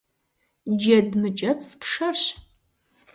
Джэд 0.79 1.09
мыкӀэцӀ 1.21 1.71
пшэрщ. 1.79 2.23